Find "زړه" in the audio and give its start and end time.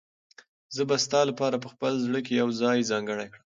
2.05-2.19